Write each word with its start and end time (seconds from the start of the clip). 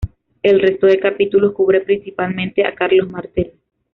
El 0.41 0.59
resto 0.59 0.87
de 0.87 0.99
capítulos 0.99 1.53
cubren 1.53 1.85
principalmente 1.85 2.65
a 2.65 2.73
Carlos 2.73 3.11
Martel. 3.11 3.53